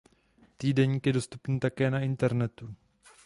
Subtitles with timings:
[0.57, 2.75] Týdeník je dostupný také na internetu.